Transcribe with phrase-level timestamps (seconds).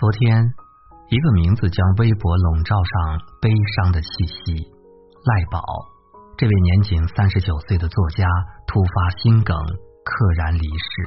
[0.00, 0.32] 昨天，
[1.10, 4.64] 一个名字将微博笼罩上悲伤的气息。
[5.28, 5.60] 赖宝，
[6.38, 8.24] 这位年仅三十九岁的作家，
[8.64, 11.04] 突发心梗，溘然离世。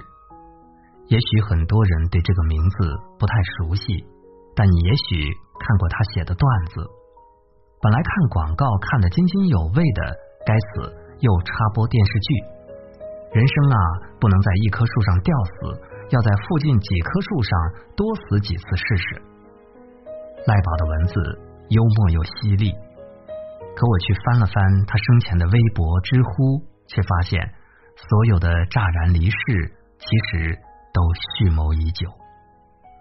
[1.09, 3.97] 也许很多人对这个名字不太熟悉，
[4.53, 5.25] 但你也许
[5.57, 6.85] 看过他写的段子。
[7.81, 10.01] 本来看广告看得津津有味的，
[10.45, 12.27] 该死，又插播电视剧。
[13.33, 13.77] 人生啊，
[14.21, 15.81] 不能在一棵树上吊死。
[16.13, 17.51] 要在附近几棵树上
[17.97, 19.21] 多死几次试试。
[20.45, 21.13] 赖宝的文字
[21.69, 22.71] 幽默又犀利，
[23.73, 24.55] 可我去翻了翻
[24.85, 27.41] 他生前的微博、知乎，却发现
[27.97, 29.37] 所有的乍然离世
[29.97, 30.53] 其实
[30.93, 32.07] 都蓄谋已久。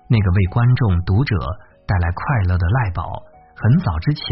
[0.09, 1.37] 那个为观众、读者
[1.87, 3.05] 带来快乐的赖宝，
[3.57, 4.25] 很早之前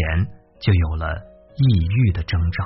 [0.59, 1.21] 就有了
[1.57, 2.65] 抑郁的征兆。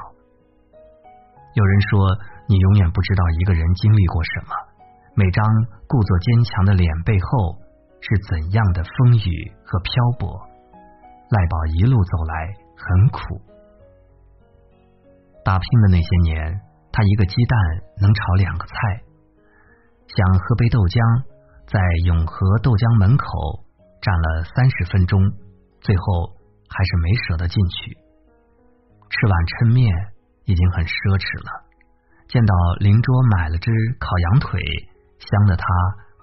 [1.54, 2.06] 有人说，
[2.46, 4.73] 你永远不知道一个人经历过什么。
[5.16, 5.44] 每张
[5.86, 7.54] 故作坚强的脸背后
[8.00, 10.40] 是怎样的风雨和漂泊？
[11.30, 12.34] 赖宝一路走来
[12.74, 13.40] 很苦，
[15.44, 17.58] 打拼的那些年，他一个鸡蛋
[18.02, 18.74] 能炒两个菜。
[20.08, 20.98] 想喝杯豆浆，
[21.70, 23.24] 在永和豆浆门口
[24.02, 25.22] 站了三十分钟，
[25.80, 26.34] 最后
[26.68, 27.94] 还是没舍得进去。
[29.08, 29.86] 吃碗抻面
[30.44, 30.90] 已经很奢
[31.22, 31.70] 侈了，
[32.26, 33.70] 见到邻桌买了只
[34.02, 34.58] 烤羊腿。
[35.30, 35.64] 香的他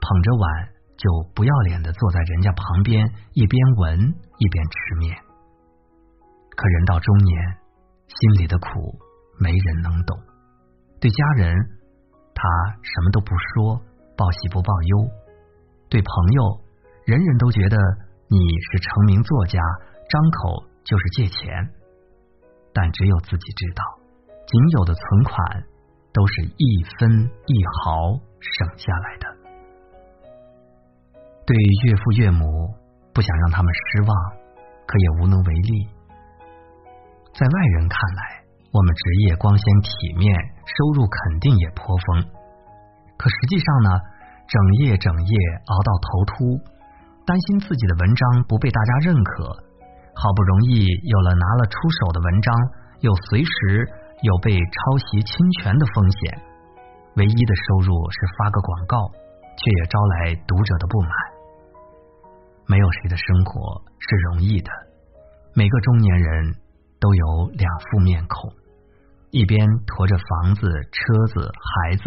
[0.01, 5.17] 捧着碗，就不要脸的坐在人家旁边，一边闻一边吃面。
[6.55, 7.57] 可人到中年，
[8.07, 8.67] 心里的苦
[9.39, 10.17] 没人能懂。
[10.99, 11.55] 对家人，
[12.35, 12.43] 他
[12.81, 13.81] 什么都不说，
[14.15, 15.09] 报喜不报忧；
[15.89, 16.61] 对朋友，
[17.05, 17.77] 人人都觉得
[18.29, 18.37] 你
[18.71, 19.59] 是成名作家，
[20.09, 21.69] 张口就是借钱。
[22.73, 23.83] 但只有自己知道，
[24.45, 25.63] 仅有的存款
[26.13, 28.30] 都是一分一毫。
[28.41, 29.25] 省下来的，
[31.45, 32.43] 对岳父岳母
[33.13, 34.09] 不想让他们失望，
[34.87, 35.87] 可也无能为力。
[37.33, 40.33] 在外人看来，我们职业光鲜体面，
[40.65, 42.25] 收入肯定也颇丰。
[43.17, 43.89] 可实际上呢，
[44.47, 46.59] 整夜整夜熬到头秃，
[47.25, 49.45] 担心自己的文章不被大家认可，
[50.15, 52.53] 好不容易有了拿了出手的文章，
[53.01, 53.87] 又随时
[54.23, 56.50] 有被抄袭侵权的风险。
[57.15, 58.97] 唯一的收入是发个广告，
[59.57, 61.11] 却也招来读者的不满。
[62.67, 64.71] 没有谁的生活是容易的，
[65.53, 66.55] 每个中年人
[66.99, 68.49] 都有两副面孔，
[69.31, 70.61] 一边驮着房子、
[70.91, 72.03] 车子、孩子，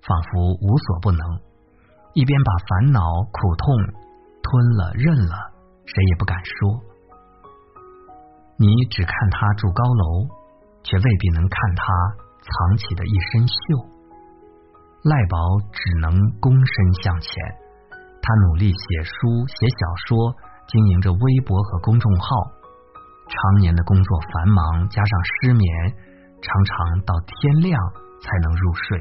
[0.00, 1.20] 仿佛无所不能；
[2.14, 3.00] 一边把烦恼、
[3.30, 3.76] 苦痛
[4.42, 5.36] 吞了、认了，
[5.84, 6.80] 谁也不敢说。
[8.56, 10.24] 你只看他住高楼，
[10.82, 11.84] 却未必能看他
[12.40, 13.95] 藏起的一身锈。
[15.06, 15.38] 赖宝
[15.70, 16.10] 只能
[16.42, 17.30] 躬身向前，
[18.18, 20.34] 他努力写书、写小说，
[20.66, 22.26] 经营着微博和公众号。
[23.30, 25.62] 常年的工作繁忙，加上失眠，
[26.42, 26.74] 常常
[27.06, 27.78] 到天亮
[28.18, 28.98] 才能入睡。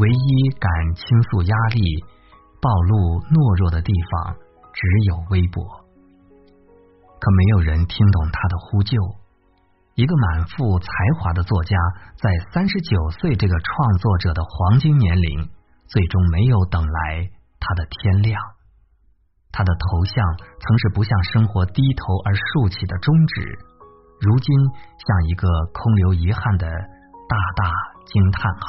[0.00, 1.84] 唯一敢倾诉压力、
[2.56, 4.32] 暴露懦弱的地方，
[4.72, 4.80] 只
[5.12, 5.60] 有微博。
[7.20, 8.96] 可没有人听懂他的呼救。
[9.94, 10.88] 一个满腹才
[11.18, 11.76] 华的作家，
[12.16, 15.50] 在三十九岁这个创作者的黄金年龄，
[15.86, 17.28] 最终没有等来
[17.60, 18.40] 他的天亮。
[19.52, 20.24] 他的头像
[20.60, 23.58] 曾是不向生活低头而竖起的中指，
[24.22, 24.56] 如今
[24.96, 27.70] 像一个空留遗憾的大大
[28.06, 28.68] 惊叹号。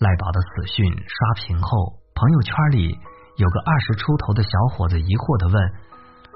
[0.00, 2.98] 赖宝的死讯刷屏后，朋友圈里
[3.36, 5.72] 有个二十出头的小伙子疑惑的问：“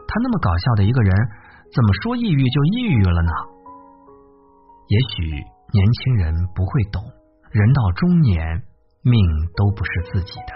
[0.07, 1.17] 他那么搞笑的一个人。”
[1.75, 3.33] 怎么说抑郁就抑郁了呢？
[4.89, 7.03] 也许年轻人不会懂，
[7.53, 8.63] 人到中年，
[9.03, 9.21] 命
[9.55, 10.53] 都不是自己的。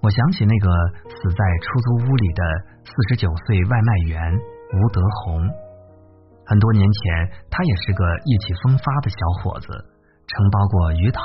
[0.00, 0.68] 我想起那个
[1.06, 2.42] 死在出租屋里的
[2.82, 4.34] 四十九岁外卖员
[4.72, 5.38] 吴德宏。
[6.46, 11.22] 很多年前，他也是个意气风发的小伙子，承包过鱼塘，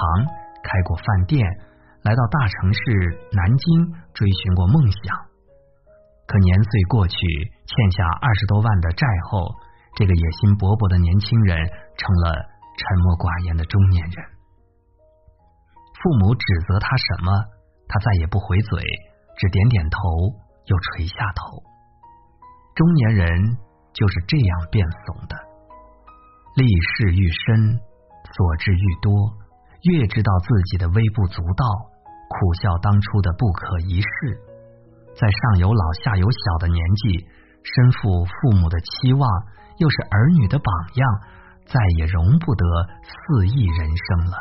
[0.61, 1.41] 开过饭店，
[2.03, 2.79] 来到大城市
[3.31, 5.26] 南京追寻过梦想。
[6.27, 7.15] 可年岁过去，
[7.63, 9.47] 欠下二十多万的债后，
[9.95, 11.55] 这个野心勃勃的年轻人
[11.95, 12.35] 成了
[12.75, 14.17] 沉默寡言的中年人。
[15.95, 17.31] 父母指责他什么，
[17.87, 18.75] 他再也不回嘴，
[19.39, 19.97] 只点点头，
[20.67, 21.63] 又垂下头。
[22.75, 23.57] 中年人
[23.95, 25.33] 就是这样变怂的，
[26.59, 27.79] 立事愈深，
[28.35, 29.15] 所知愈多，
[29.95, 31.63] 越知道自己的微不足道，
[32.27, 34.43] 苦笑当初的不可一世。
[35.17, 37.25] 在上有老下有小的年纪，
[37.65, 39.27] 身负父母的期望，
[39.77, 41.09] 又是儿女的榜样，
[41.65, 42.63] 再也容不得
[43.01, 44.37] 肆意人生了。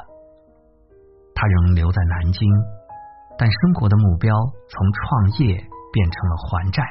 [1.34, 2.40] 他仍留在南京，
[3.38, 4.37] 但生活的目标
[4.69, 5.56] 从创业
[5.93, 6.84] 变成了还债。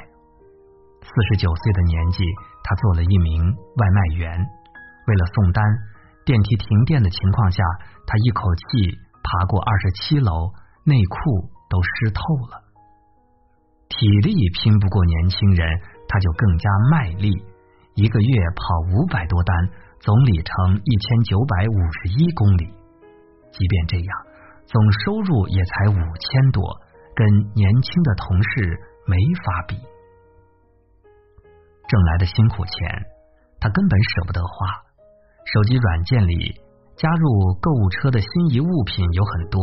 [1.01, 2.23] 四十九岁的年纪，
[2.63, 4.39] 他做了一名外卖员。
[5.05, 5.63] 为了送单，
[6.25, 7.63] 电梯停电的情况下，
[8.07, 10.49] 他一口气爬过二十七楼，
[10.83, 12.64] 内裤都湿透了。
[13.89, 15.67] 体力拼不过年轻人，
[16.07, 17.31] 他就更加卖力，
[17.95, 22.65] 一个月跑五百多单，总里程一千九百五十一公里。
[23.51, 24.09] 即便这样，
[24.65, 26.61] 总收入也才五千多，
[27.15, 29.15] 跟年轻的同事没
[29.45, 29.77] 法比。
[31.87, 32.73] 挣来的辛苦钱，
[33.59, 34.83] 他根本舍不得花。
[35.53, 36.59] 手机软件里
[36.97, 39.61] 加入购物车的心仪物品有很多，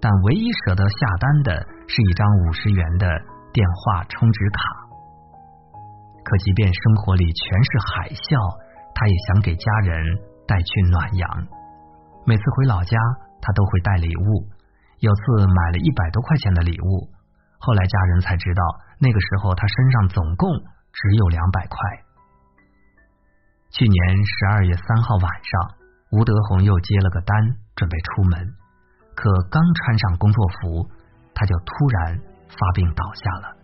[0.00, 1.52] 但唯一舍得下单的
[1.86, 3.06] 是一张五十元的
[3.58, 4.60] 电话充值卡。
[6.22, 8.38] 可即便生活里全是海啸，
[8.94, 9.98] 他也想给家人
[10.46, 11.26] 带去暖阳。
[12.22, 12.94] 每次回老家，
[13.42, 14.46] 他都会带礼物。
[15.02, 17.10] 有次买了一百多块钱的礼物，
[17.58, 18.62] 后来家人才知道，
[19.02, 20.46] 那个时候他身上总共
[20.94, 21.74] 只有两百块。
[23.74, 25.50] 去年十二月三号晚上，
[26.14, 27.34] 吴德宏又接了个单，
[27.74, 28.38] 准备出门，
[29.18, 30.86] 可刚穿上工作服，
[31.34, 33.56] 他就突然发病倒下了。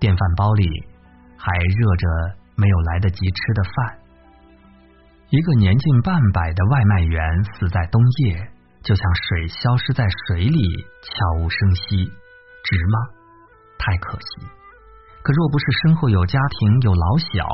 [0.00, 0.66] 电饭煲里
[1.36, 2.08] 还热着
[2.56, 3.98] 没有来得及吃的饭。
[5.30, 8.48] 一个年近半百的外卖员死在冬夜，
[8.82, 10.60] 就像水消失在水里，
[11.02, 12.98] 悄无声息，值吗？
[13.78, 14.46] 太可惜。
[15.22, 17.46] 可若不是身后有家庭有老小。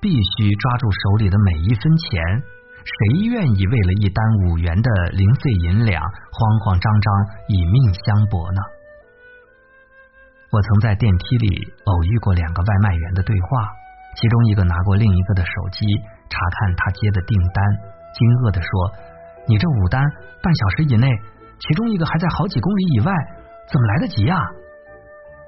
[0.00, 2.22] 必须抓住手里的每一分钱，
[2.84, 7.12] 谁愿意为了一单五元的零碎银两，慌慌张张
[7.48, 8.60] 以命相搏呢？
[10.50, 13.68] 我曾在电梯里偶遇过两个外卖员的对话，
[14.16, 15.84] 其中一个拿过另一个的手机
[16.30, 17.60] 查看他接的订单，
[18.16, 18.70] 惊愕的说
[19.44, 20.00] ：“你这五单
[20.40, 21.04] 半小时以内，
[21.60, 23.12] 其中一个还在好几公里以外，
[23.68, 24.40] 怎么来得及啊？”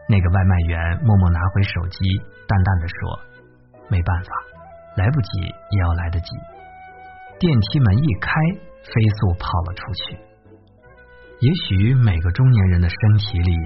[0.04, 2.04] 那个外卖员默默拿回手机，
[2.46, 2.96] 淡淡的说。
[3.88, 4.30] 没办法，
[4.94, 6.28] 来不及也要来得及。
[7.40, 8.30] 电梯门一开，
[8.84, 10.20] 飞速跑了出去。
[11.40, 13.56] 也许每个中年人的身体里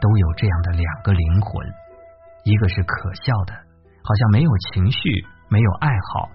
[0.00, 1.66] 都有这样的两个灵魂，
[2.44, 3.54] 一个是可笑的，
[4.02, 4.98] 好像没有情绪，
[5.48, 6.28] 没有爱好，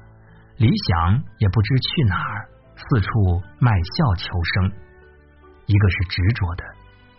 [0.57, 3.09] 理想也不知去哪儿，四处
[3.59, 4.69] 卖笑求生；
[5.65, 6.63] 一个是执着的，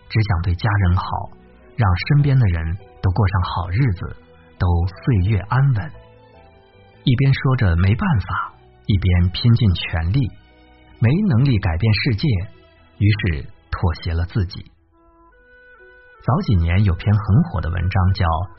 [0.09, 1.03] 只想对家人好，
[1.75, 4.15] 让身边的人都过上好日子，
[4.57, 5.91] 都岁月安稳。
[7.03, 8.53] 一边说着没办法，
[8.85, 10.19] 一边拼尽全力，
[10.99, 12.27] 没能力改变世界，
[12.97, 14.71] 于是妥协了自己。
[16.25, 18.25] 早几年有篇很火的文章，叫《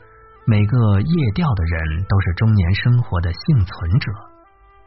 [0.45, 4.11] 每个夜钓的人都是中年生活的幸存者》，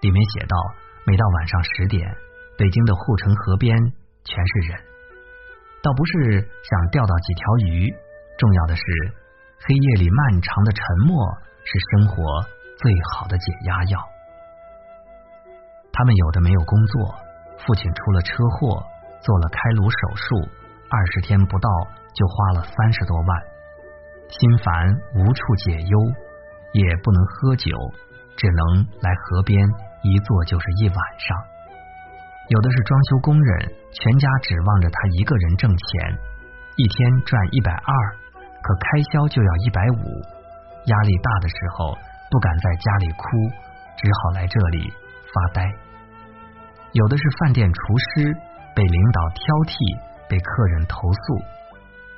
[0.01, 0.57] 里面写道：
[1.05, 2.03] 每到晚上十点，
[2.59, 3.77] 北京的护城河边
[4.25, 4.81] 全是人，
[5.83, 7.93] 倒不是想钓到几条鱼，
[8.39, 8.83] 重要的是
[9.63, 11.23] 黑夜里漫长的沉默
[11.63, 12.23] 是生活。
[12.83, 14.01] 最好的解压药。
[15.93, 17.15] 他们有的没有工作，
[17.65, 18.83] 父亲出了车祸，
[19.21, 20.49] 做了开颅手术，
[20.91, 21.69] 二十天不到
[22.15, 23.43] 就花了三十多万，
[24.29, 24.73] 心烦
[25.15, 25.99] 无处解忧，
[26.73, 27.71] 也不能喝酒，
[28.37, 29.59] 只能来河边
[30.03, 31.37] 一坐就是一晚上。
[32.49, 36.19] 有的是装修工人，全家指望着他一个人挣钱，
[36.77, 37.93] 一天赚一百二，
[38.63, 40.05] 可开销就要一百五，
[40.87, 41.97] 压力大的时候。
[42.33, 43.25] 不敢在家里哭，
[43.95, 44.91] 只好来这里
[45.35, 45.71] 发呆。
[46.93, 48.33] 有的是饭店厨师，
[48.75, 49.77] 被领导挑剔，
[50.31, 51.37] 被客人投诉，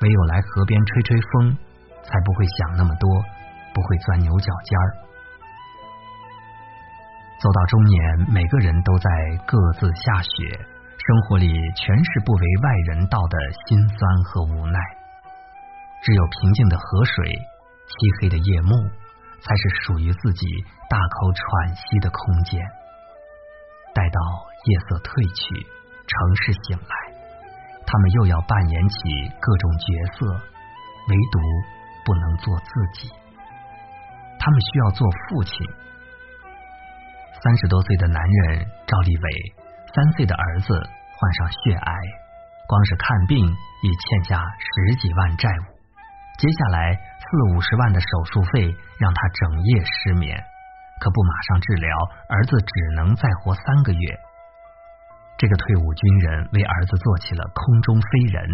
[0.04, 1.56] 唯有来河边吹吹风，
[2.04, 3.08] 才不会想那么多，
[3.72, 4.86] 不会钻牛角尖儿。
[7.40, 9.08] 走到中年，每个人都在
[9.46, 14.78] 各自下雪，生活里全是不为外人道的辛酸和无奈。
[16.02, 18.74] 只有平静的河水，漆黑的夜幕。
[19.44, 20.46] 才是属于自己
[20.88, 22.58] 大口喘息的空间。
[23.92, 24.18] 待到
[24.64, 25.52] 夜色褪去，
[26.08, 26.96] 城市醒来，
[27.94, 28.98] 他们又要扮演起
[29.40, 29.86] 各种角
[30.18, 31.38] 色，唯独
[32.04, 33.08] 不能做自己。
[34.36, 35.54] 他们需要做父亲。
[37.40, 39.30] 三十多岁的男人赵立伟，
[39.94, 41.94] 三岁的儿子患上血癌，
[42.66, 45.62] 光是看病已欠下十几万债务。
[46.36, 50.36] 接下来四五十万的手术费让他整夜失眠，
[50.98, 51.96] 可不马上治疗，
[52.28, 54.18] 儿子只能再活三个月。
[55.44, 58.48] 这个退伍军人为儿子做起了空中飞人，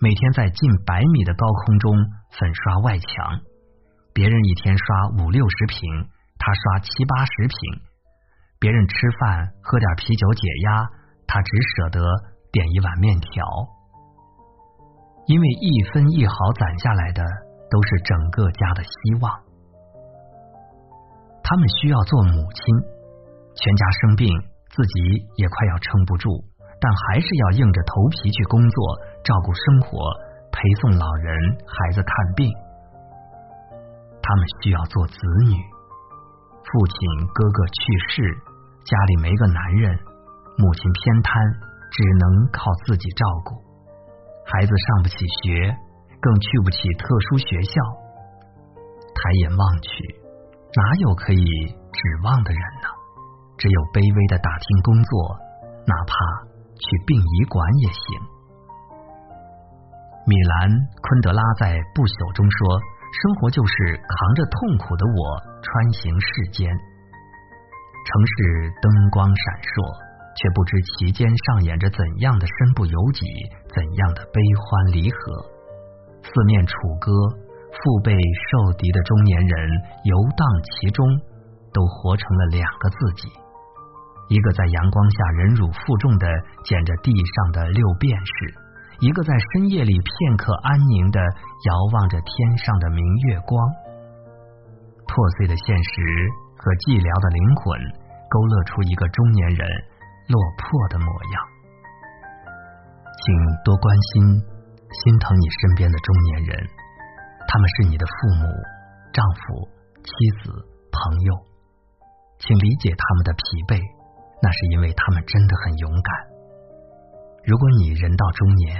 [0.00, 1.94] 每天在近百米的高空中
[2.36, 3.38] 粉刷外墙。
[4.12, 5.86] 别人一天刷五六十瓶，
[6.40, 7.56] 他刷七八十瓶。
[8.58, 10.90] 别人吃饭喝点啤酒解压，
[11.28, 12.02] 他只舍得
[12.50, 13.46] 点一碗面条。
[15.26, 17.22] 因为一分一毫攒下来的
[17.70, 19.30] 都是整个家的希望。
[21.44, 22.64] 他们需要做母亲，
[23.54, 24.28] 全家生病，
[24.72, 26.32] 自己也快要撑不住，
[26.80, 28.76] 但还是要硬着头皮去工作，
[29.22, 30.00] 照顾生活，
[30.48, 31.28] 陪送老人、
[31.68, 32.48] 孩子看病。
[34.24, 35.60] 他们需要做子女，
[36.64, 36.96] 父亲、
[37.34, 38.24] 哥哥去世，
[38.88, 39.92] 家里没个男人，
[40.56, 41.36] 母亲偏瘫，
[41.92, 43.52] 只能靠自己照顾。
[44.48, 45.68] 孩子上不起学，
[46.20, 47.76] 更去不起特殊学校。
[49.12, 49.90] 抬眼望去，
[50.74, 52.88] 哪有可以指望的人呢？
[53.62, 55.38] 只有卑微的打听工作，
[55.86, 56.10] 哪怕
[56.74, 58.02] 去殡仪馆也行。
[60.26, 60.66] 米兰·
[60.98, 62.58] 昆德拉在《不朽》中说
[63.14, 65.18] ：“生活就是扛着痛苦的我
[65.62, 66.66] 穿行世间。
[66.66, 69.70] 城市灯光闪烁。”
[70.34, 73.20] 却不知其间上演着怎样的身不由己，
[73.68, 75.18] 怎样的悲欢离合。
[76.24, 77.12] 四面楚歌，
[77.68, 79.68] 腹背受敌的中年人
[80.08, 81.04] 游荡其中，
[81.68, 83.28] 都活成了两个自己：
[84.32, 86.24] 一个在阳光下忍辱负重的
[86.64, 88.32] 捡着地上的六便士，
[89.04, 93.52] 一个在深夜里片刻安宁的遥望着天上的明月光。
[95.04, 95.92] 破碎的现实
[96.56, 97.76] 和寂寥的灵魂，
[98.32, 99.60] 勾勒出一个中年人。
[100.30, 101.36] 落魄的模样，
[103.12, 103.24] 请
[103.66, 104.38] 多关心、
[105.02, 106.56] 心疼你身边的中年人，
[107.50, 108.46] 他们是你的父母、
[109.12, 109.68] 丈夫、
[110.00, 110.08] 妻
[110.40, 110.54] 子、
[110.94, 111.34] 朋友，
[112.38, 113.82] 请理解他们的疲惫，
[114.42, 116.10] 那是因为他们真的很勇敢。
[117.46, 118.74] 如果你人到中年，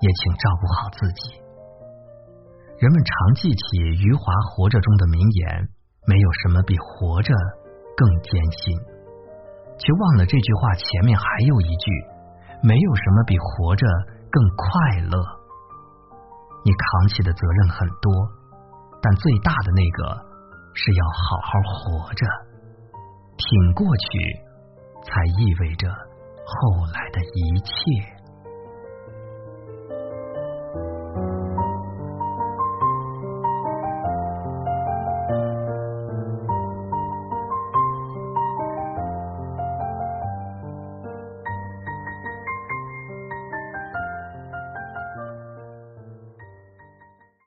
[0.00, 1.40] 也请照顾好自己。
[2.80, 3.64] 人们常记起
[4.04, 4.20] 余华
[4.52, 5.68] 《活着》中的名言
[6.08, 7.32] ：“没有什么比活着
[7.96, 8.76] 更艰辛。”
[9.80, 11.86] 却忘了这句话前面还有一句：
[12.64, 13.84] 没有什么比活着
[14.32, 15.16] 更快乐。
[16.64, 18.08] 你扛起的责任很多，
[19.00, 20.16] 但最大的那个
[20.72, 22.24] 是要好好活着，
[23.36, 24.08] 挺过去，
[25.06, 28.15] 才意味着后来的一切。